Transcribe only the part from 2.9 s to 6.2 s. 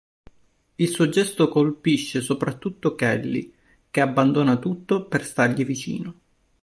Kelly, che abbandona tutto per stargli vicino.